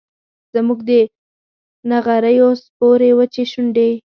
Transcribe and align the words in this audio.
زموږ 0.53 0.79
د 0.89 0.91
نغریو 1.91 2.49
سپورې 2.63 3.09
وچې 3.17 3.43
شونډي 3.51 3.91